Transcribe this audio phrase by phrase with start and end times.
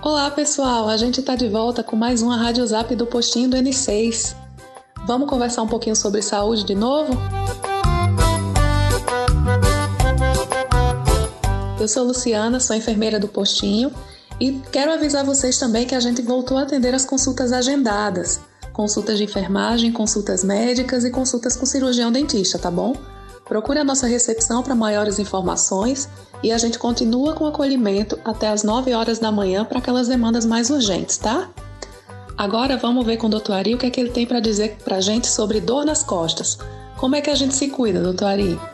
[0.00, 3.56] Olá pessoal, a gente está de volta com mais uma Rádio Zap do Postinho do
[3.56, 4.36] N6.
[5.04, 7.14] Vamos conversar um pouquinho sobre saúde de novo?
[11.80, 13.92] Eu sou Luciana, sou enfermeira do Postinho
[14.40, 18.40] e quero avisar vocês também que a gente voltou a atender as consultas agendadas,
[18.74, 22.94] consultas de enfermagem, consultas médicas e consultas com cirurgião dentista, tá bom?
[23.44, 26.08] Procure a nossa recepção para maiores informações
[26.42, 30.44] e a gente continua com acolhimento até as 9 horas da manhã para aquelas demandas
[30.44, 31.48] mais urgentes, tá?
[32.36, 34.78] Agora vamos ver com o doutor Ari o que é que ele tem para dizer
[34.84, 36.58] para a gente sobre dor nas costas.
[36.96, 38.73] Como é que a gente se cuida, doutor Ari?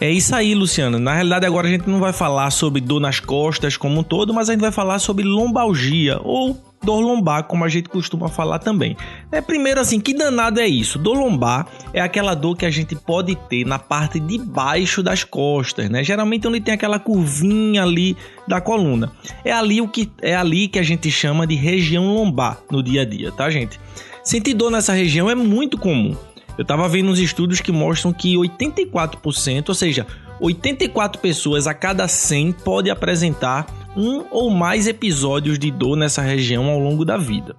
[0.00, 0.98] É isso aí, Luciana.
[0.98, 4.32] Na realidade, agora a gente não vai falar sobre dor nas costas como um todo,
[4.32, 8.60] mas a gente vai falar sobre lombalgia ou dor lombar, como a gente costuma falar
[8.60, 8.96] também.
[9.30, 10.98] É, primeiro, assim, que danado é isso?
[10.98, 15.22] Dor lombar é aquela dor que a gente pode ter na parte de baixo das
[15.22, 16.02] costas, né?
[16.02, 18.16] Geralmente onde tem aquela curvinha ali
[18.48, 19.12] da coluna.
[19.44, 23.02] É ali o que é ali que a gente chama de região lombar no dia
[23.02, 23.78] a dia, tá, gente?
[24.24, 26.16] Sentir dor nessa região é muito comum.
[26.60, 30.06] Eu estava vendo uns estudos que mostram que 84%, ou seja,
[30.38, 36.66] 84 pessoas a cada 100 pode apresentar um ou mais episódios de dor nessa região
[36.66, 37.56] ao longo da vida.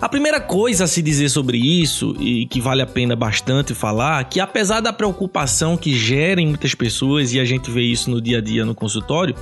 [0.00, 4.24] A primeira coisa a se dizer sobre isso, e que vale a pena bastante falar,
[4.24, 8.20] que apesar da preocupação que gera em muitas pessoas, e a gente vê isso no
[8.20, 9.36] dia a dia no consultório,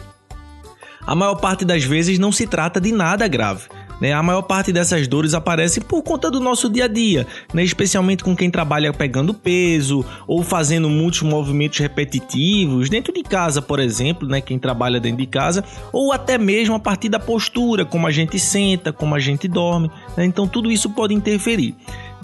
[1.06, 3.62] a maior parte das vezes não se trata de nada grave.
[4.00, 4.12] Né?
[4.12, 7.62] A maior parte dessas dores aparece por conta do nosso dia a dia, né?
[7.62, 13.78] especialmente com quem trabalha pegando peso ou fazendo muitos movimentos repetitivos dentro de casa, por
[13.78, 14.40] exemplo, né?
[14.40, 18.38] quem trabalha dentro de casa, ou até mesmo a partir da postura, como a gente
[18.38, 19.90] senta, como a gente dorme.
[20.16, 20.24] Né?
[20.24, 21.74] Então tudo isso pode interferir.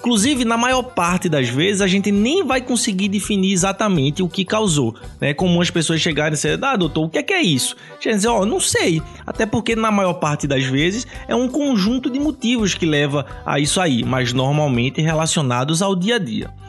[0.00, 4.46] Inclusive, na maior parte das vezes, a gente nem vai conseguir definir exatamente o que
[4.46, 4.94] causou.
[5.20, 5.34] Né?
[5.34, 7.76] Como as pessoas chegarem e dizer, ah, doutor, o que é, que é isso?
[8.00, 9.02] Gente dizer, ó, oh, não sei.
[9.26, 13.60] Até porque, na maior parte das vezes, é um conjunto de motivos que leva a
[13.60, 16.59] isso aí, mas normalmente relacionados ao dia a dia.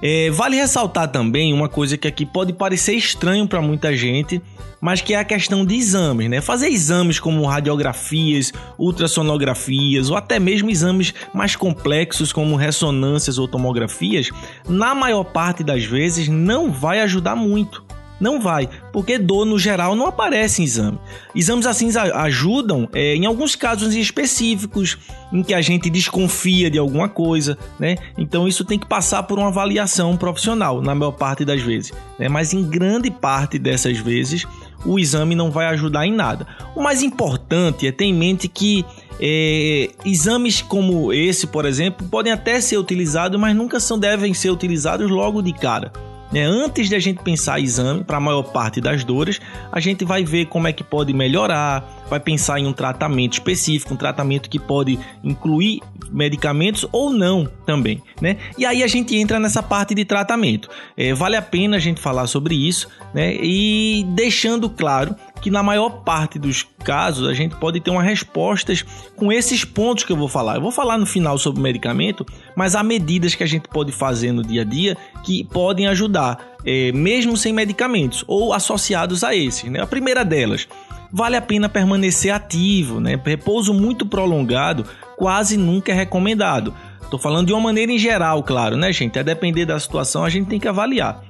[0.00, 4.40] É, vale ressaltar também uma coisa que aqui pode parecer estranho para muita gente,
[4.80, 6.40] mas que é a questão de exames, né?
[6.40, 14.30] Fazer exames como radiografias, ultrassonografias ou até mesmo exames mais complexos como ressonâncias ou tomografias,
[14.68, 17.87] na maior parte das vezes não vai ajudar muito.
[18.20, 20.98] Não vai, porque dor no geral não aparece em exame.
[21.34, 24.98] Exames assim ajudam é, em alguns casos específicos
[25.32, 27.96] em que a gente desconfia de alguma coisa, né?
[28.16, 31.92] Então isso tem que passar por uma avaliação profissional, na maior parte das vezes.
[32.18, 32.28] Né?
[32.28, 34.46] Mas em grande parte dessas vezes,
[34.84, 36.46] o exame não vai ajudar em nada.
[36.74, 38.84] O mais importante é ter em mente que
[39.20, 44.50] é, exames como esse, por exemplo, podem até ser utilizados, mas nunca são, devem ser
[44.50, 45.92] utilizados logo de cara.
[46.32, 46.44] Né?
[46.44, 49.40] Antes de a gente pensar exame para a maior parte das dores,
[49.72, 53.94] a gente vai ver como é que pode melhorar, vai pensar em um tratamento específico,
[53.94, 55.80] um tratamento que pode incluir
[56.10, 58.38] medicamentos ou não também, né?
[58.56, 60.68] E aí a gente entra nessa parte de tratamento.
[60.96, 63.36] É, vale a pena a gente falar sobre isso, né?
[63.40, 68.84] E deixando claro que na maior parte dos casos a gente pode ter uma respostas
[69.16, 70.56] com esses pontos que eu vou falar.
[70.56, 72.26] Eu vou falar no final sobre o medicamento,
[72.56, 76.56] mas há medidas que a gente pode fazer no dia a dia que podem ajudar,
[76.64, 79.70] é, mesmo sem medicamentos ou associados a esses.
[79.70, 79.80] Né?
[79.80, 80.66] A primeira delas,
[81.12, 83.20] vale a pena permanecer ativo, né?
[83.24, 84.84] Repouso muito prolongado
[85.16, 86.74] quase nunca é recomendado.
[87.02, 89.18] Estou falando de uma maneira em geral, claro, né, gente?
[89.18, 91.22] A depender da situação, a gente tem que avaliar.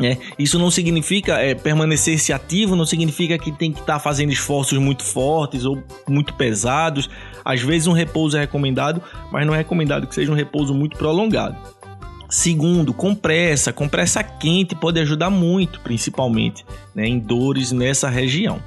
[0.00, 4.32] É, isso não significa é, permanecer-se ativo, não significa que tem que estar tá fazendo
[4.32, 7.10] esforços muito fortes ou muito pesados.
[7.44, 10.96] Às vezes um repouso é recomendado, mas não é recomendado que seja um repouso muito
[10.96, 11.56] prolongado.
[12.28, 13.72] Segundo, compressa.
[13.72, 18.62] Compressa quente pode ajudar muito, principalmente né, em dores nessa região.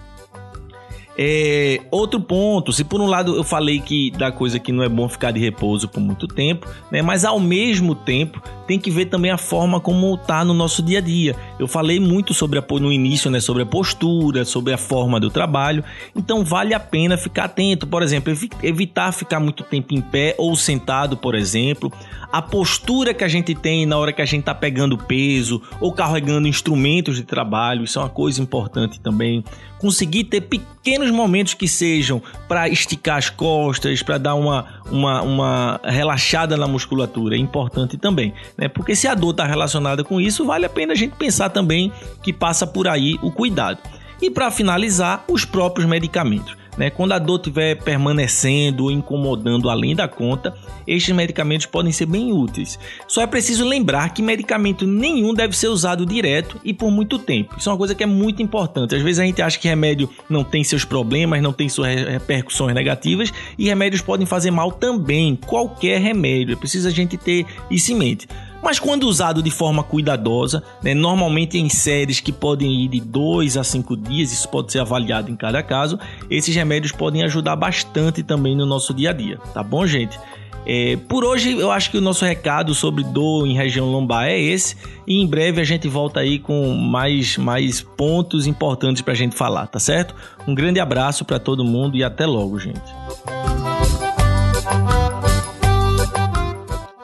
[1.17, 4.89] É, outro ponto, se por um lado eu falei que da coisa que não é
[4.89, 8.41] bom ficar de repouso por muito tempo, né, mas ao mesmo tempo
[8.71, 11.35] tem que ver também a forma como tá no nosso dia a dia.
[11.59, 15.29] Eu falei muito sobre a, no início, né, sobre a postura, sobre a forma do
[15.29, 15.83] trabalho,
[16.15, 18.33] então vale a pena ficar atento, por exemplo,
[18.63, 21.91] evitar ficar muito tempo em pé ou sentado, por exemplo,
[22.31, 25.91] a postura que a gente tem na hora que a gente tá pegando peso ou
[25.91, 29.43] carregando instrumentos de trabalho, isso é uma coisa importante também.
[29.79, 35.79] Conseguir ter pequenos momentos que sejam para esticar as costas, para dar uma, uma, uma
[35.83, 38.67] relaxada na musculatura, é importante também, né?
[38.67, 41.91] Porque se a dor está relacionada com isso, vale a pena a gente pensar também
[42.23, 43.79] que passa por aí o cuidado.
[44.21, 46.60] E para finalizar, os próprios medicamentos.
[46.77, 46.89] Né?
[46.89, 50.53] Quando a dor estiver permanecendo ou incomodando além da conta,
[50.87, 52.79] estes medicamentos podem ser bem úteis.
[53.07, 57.55] Só é preciso lembrar que medicamento nenhum deve ser usado direto e por muito tempo.
[57.57, 58.95] Isso é uma coisa que é muito importante.
[58.95, 62.73] Às vezes a gente acha que remédio não tem seus problemas, não tem suas repercussões
[62.73, 65.35] negativas e remédios podem fazer mal também.
[65.35, 66.53] Qualquer remédio.
[66.53, 68.27] É preciso a gente ter isso em mente.
[68.61, 73.57] Mas quando usado de forma cuidadosa, né, normalmente em séries que podem ir de 2
[73.57, 75.99] a 5 dias, isso pode ser avaliado em cada caso,
[76.29, 80.17] esses remédios podem ajudar bastante também no nosso dia a dia, tá bom, gente?
[80.65, 84.39] É, por hoje eu acho que o nosso recado sobre dor em região lombar é
[84.39, 84.75] esse
[85.07, 89.35] e em breve a gente volta aí com mais, mais pontos importantes para a gente
[89.35, 90.13] falar, tá certo?
[90.47, 92.81] Um grande abraço para todo mundo e até logo, gente.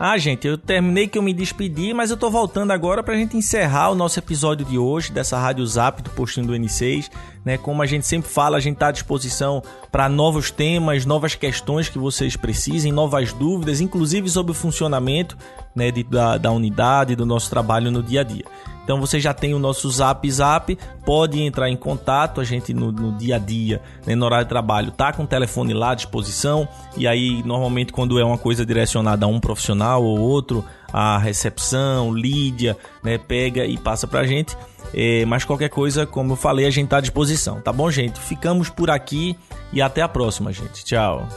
[0.10, 3.36] Ah, gente, eu terminei que eu me despedi, mas eu tô voltando agora pra gente
[3.36, 7.12] encerrar o nosso episódio de hoje dessa Rádio Zap do Postinho do N6,
[7.44, 7.58] né?
[7.58, 9.62] Como a gente sempre fala, a gente tá à disposição
[9.92, 15.38] para novos temas, novas questões que vocês precisem, novas dúvidas, inclusive sobre o funcionamento,
[15.76, 18.46] né, de, da, da unidade, do nosso trabalho no dia a dia.
[18.88, 22.90] Então você já tem o nosso Zap Zap, pode entrar em contato, a gente no,
[22.90, 25.94] no dia a dia, né, no horário de trabalho, tá com o telefone lá à
[25.94, 30.64] disposição, e aí normalmente quando é uma coisa direcionada a um profissional ou outro,
[30.94, 34.56] a recepção, Lídia, né, pega e passa pra gente.
[34.94, 38.18] É, mas qualquer coisa, como eu falei, a gente tá à disposição, tá bom, gente?
[38.22, 39.36] Ficamos por aqui
[39.74, 40.86] e até a próxima, gente.
[40.86, 41.28] Tchau.